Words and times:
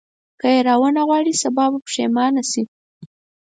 که 0.39 0.47
یې 0.55 0.61
راونه 0.69 1.01
غواړې 1.07 1.33
سبا 1.41 1.65
به 1.71 1.79
پښېمانه 1.85 2.43
شې. 2.51 2.63